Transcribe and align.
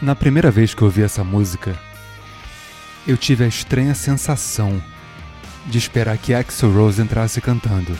Na 0.00 0.14
primeira 0.14 0.48
vez 0.48 0.74
que 0.74 0.84
ouvi 0.84 1.02
essa 1.02 1.24
música, 1.24 1.76
eu 3.04 3.16
tive 3.16 3.42
a 3.42 3.48
estranha 3.48 3.96
sensação 3.96 4.80
de 5.66 5.76
esperar 5.76 6.16
que 6.16 6.32
Axel 6.32 6.72
Rose 6.72 7.02
entrasse 7.02 7.40
cantando. 7.40 7.98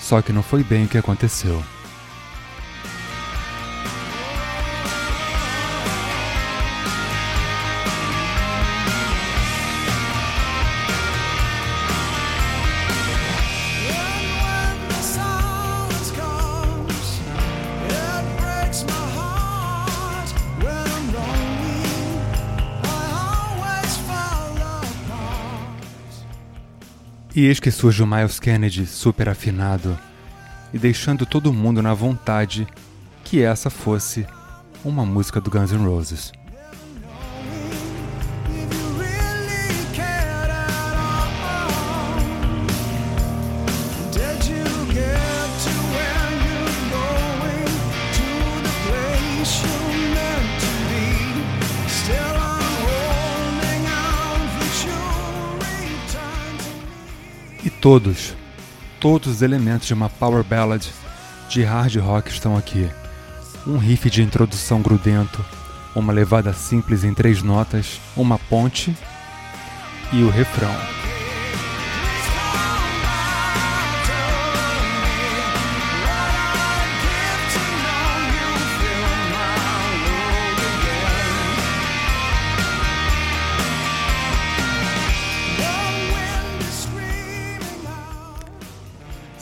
Só 0.00 0.22
que 0.22 0.32
não 0.32 0.42
foi 0.42 0.64
bem 0.64 0.86
o 0.86 0.88
que 0.88 0.96
aconteceu. 0.96 1.62
E 27.38 27.46
eis 27.46 27.60
que 27.60 27.70
surge 27.70 28.02
o 28.02 28.06
Miles 28.06 28.40
Kennedy 28.40 28.84
super 28.84 29.28
afinado 29.28 29.96
e 30.74 30.78
deixando 30.78 31.24
todo 31.24 31.52
mundo 31.52 31.80
na 31.80 31.94
vontade 31.94 32.66
que 33.22 33.40
essa 33.40 33.70
fosse 33.70 34.26
uma 34.84 35.06
música 35.06 35.40
do 35.40 35.48
Guns 35.48 35.70
N' 35.70 35.86
Roses. 35.86 36.32
Todos, 57.80 58.34
todos 59.00 59.36
os 59.36 59.42
elementos 59.42 59.86
de 59.86 59.94
uma 59.94 60.08
power 60.08 60.42
ballad 60.42 60.84
de 61.48 61.62
hard 61.62 61.96
rock 61.96 62.30
estão 62.30 62.56
aqui. 62.56 62.88
Um 63.66 63.78
riff 63.78 64.08
de 64.10 64.22
introdução 64.22 64.82
grudento, 64.82 65.44
uma 65.94 66.12
levada 66.12 66.52
simples 66.52 67.04
em 67.04 67.14
três 67.14 67.42
notas, 67.42 68.00
uma 68.16 68.38
ponte 68.38 68.96
e 70.12 70.22
o 70.22 70.30
refrão. 70.30 70.74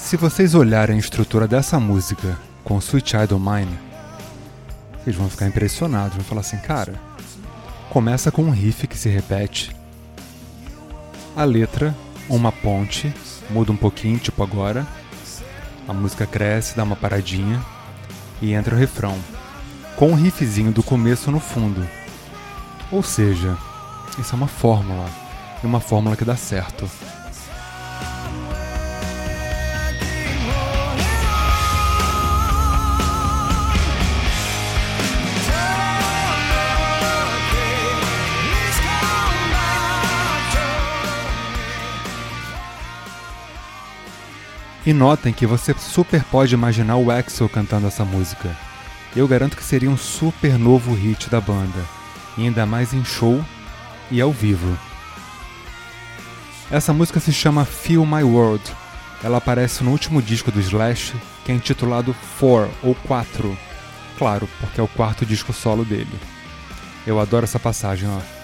Se 0.06 0.16
vocês 0.16 0.54
olharem 0.54 0.94
a 0.94 1.00
estrutura 1.00 1.48
dessa 1.48 1.80
música 1.80 2.38
com 2.62 2.78
Sweet 2.78 3.10
Child 3.10 3.34
Mine, 3.34 3.76
vocês 5.02 5.16
vão 5.16 5.28
ficar 5.28 5.48
impressionados, 5.48 6.14
vão 6.14 6.24
falar 6.24 6.42
assim, 6.42 6.58
cara, 6.58 6.94
começa 7.90 8.30
com 8.30 8.42
um 8.42 8.50
riff 8.50 8.86
que 8.86 8.96
se 8.96 9.08
repete, 9.08 9.74
a 11.34 11.42
letra, 11.42 11.92
uma 12.28 12.52
ponte, 12.52 13.12
muda 13.50 13.72
um 13.72 13.76
pouquinho, 13.76 14.16
tipo 14.16 14.44
agora, 14.44 14.86
a 15.88 15.92
música 15.92 16.24
cresce, 16.24 16.76
dá 16.76 16.84
uma 16.84 16.94
paradinha 16.94 17.60
e 18.40 18.52
entra 18.52 18.76
o 18.76 18.78
refrão, 18.78 19.18
com 19.96 20.10
um 20.12 20.14
riffzinho 20.14 20.70
do 20.70 20.84
começo 20.84 21.32
no 21.32 21.40
fundo. 21.40 21.84
Ou 22.92 23.02
seja, 23.02 23.58
isso 24.20 24.32
é 24.32 24.36
uma 24.36 24.46
fórmula, 24.46 25.10
e 25.64 25.66
uma 25.66 25.80
fórmula 25.80 26.14
que 26.14 26.24
dá 26.24 26.36
certo. 26.36 26.88
E 44.86 44.92
notem 44.92 45.32
que 45.32 45.46
você 45.46 45.74
super 45.76 46.22
pode 46.22 46.54
imaginar 46.54 46.94
o 46.96 47.10
Axel 47.10 47.48
cantando 47.48 47.88
essa 47.88 48.04
música. 48.04 48.56
Eu 49.16 49.26
garanto 49.26 49.56
que 49.56 49.64
seria 49.64 49.90
um 49.90 49.96
super 49.96 50.56
novo 50.56 50.94
hit 50.94 51.28
da 51.28 51.40
banda, 51.40 51.84
e 52.38 52.42
ainda 52.42 52.64
mais 52.64 52.94
em 52.94 53.04
show 53.04 53.44
e 54.12 54.20
ao 54.20 54.30
vivo. 54.30 54.78
Essa 56.70 56.92
música 56.92 57.18
se 57.18 57.32
chama 57.32 57.64
Feel 57.64 58.06
My 58.06 58.22
World. 58.22 58.62
Ela 59.24 59.38
aparece 59.38 59.82
no 59.82 59.90
último 59.90 60.22
disco 60.22 60.52
do 60.52 60.60
Slash, 60.60 61.14
que 61.44 61.50
é 61.50 61.54
intitulado 61.56 62.14
Four 62.38 62.68
ou 62.80 62.94
4. 62.94 63.58
Claro, 64.16 64.48
porque 64.60 64.80
é 64.80 64.84
o 64.84 64.88
quarto 64.88 65.26
disco 65.26 65.52
solo 65.52 65.84
dele. 65.84 66.06
Eu 67.04 67.18
adoro 67.18 67.42
essa 67.42 67.58
passagem, 67.58 68.08
ó. 68.08 68.35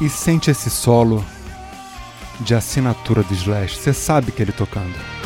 E 0.00 0.08
sente 0.08 0.50
esse 0.50 0.70
solo 0.70 1.24
de 2.40 2.54
assinatura 2.54 3.22
do 3.22 3.34
Slash. 3.34 3.76
Você 3.76 3.92
sabe 3.92 4.32
que 4.32 4.40
ele 4.42 4.52
tocando. 4.52 5.19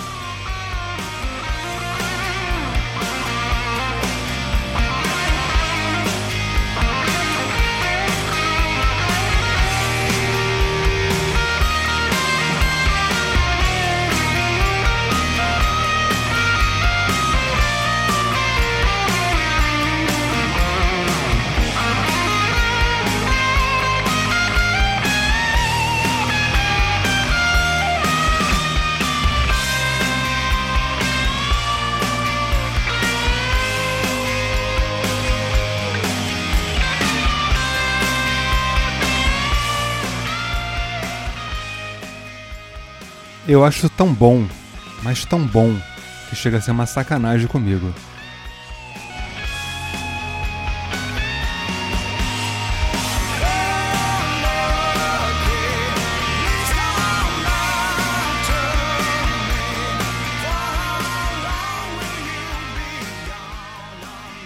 Eu 43.46 43.62
acho 43.62 43.90
tão 43.90 44.10
bom, 44.10 44.48
mas 45.02 45.26
tão 45.26 45.46
bom, 45.46 45.76
que 46.30 46.34
chega 46.34 46.56
a 46.56 46.60
ser 46.62 46.70
uma 46.70 46.86
sacanagem 46.86 47.46
comigo. 47.46 47.92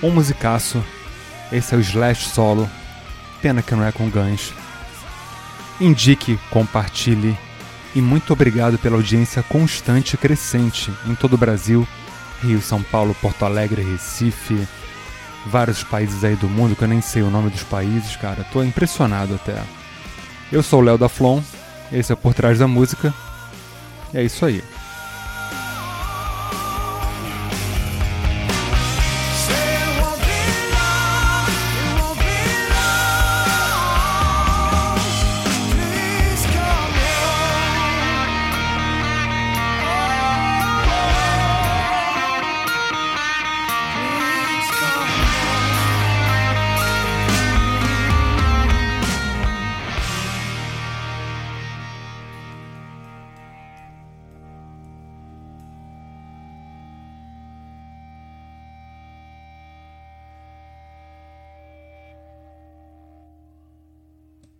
Um 0.02 0.10
musicaço. 0.10 0.84
Esse 1.52 1.74
é 1.74 1.78
o 1.78 1.80
Slash 1.80 2.28
Solo. 2.30 2.68
Pena 3.40 3.62
que 3.62 3.76
não 3.76 3.84
é 3.84 3.92
com 3.92 4.10
Guns. 4.10 4.52
Indique, 5.80 6.36
compartilhe 6.50 7.38
e 7.98 8.00
muito 8.00 8.32
obrigado 8.32 8.78
pela 8.78 8.94
audiência 8.94 9.42
constante 9.42 10.14
e 10.14 10.16
crescente 10.16 10.92
em 11.04 11.16
todo 11.16 11.34
o 11.34 11.36
Brasil, 11.36 11.86
Rio, 12.40 12.62
São 12.62 12.80
Paulo, 12.80 13.12
Porto 13.20 13.44
Alegre, 13.44 13.82
Recife, 13.82 14.68
vários 15.44 15.82
países 15.82 16.22
aí 16.22 16.36
do 16.36 16.48
mundo 16.48 16.76
que 16.76 16.84
eu 16.84 16.88
nem 16.88 17.00
sei 17.00 17.22
o 17.22 17.30
nome 17.30 17.50
dos 17.50 17.64
países, 17.64 18.14
cara. 18.14 18.46
Tô 18.52 18.62
impressionado 18.62 19.34
até. 19.34 19.60
Eu 20.52 20.62
sou 20.62 20.78
o 20.78 20.82
Léo 20.82 20.96
da 20.96 21.08
Flon, 21.08 21.42
esse 21.90 22.12
é 22.12 22.14
Por 22.14 22.34
Trás 22.34 22.60
da 22.60 22.68
Música. 22.68 23.12
E 24.14 24.18
é 24.18 24.22
isso 24.22 24.46
aí. 24.46 24.62